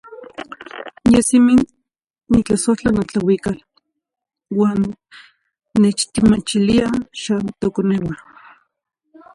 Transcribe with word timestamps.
Yeh 1.11 1.25
simi 1.29 1.53
tictlasohtlah 2.31 2.93
notlauical 2.95 3.57
uan 4.57 4.79
neh 5.81 5.95
timachiliah 6.13 6.93
xa 7.21 7.35
toconeuh. 7.59 8.17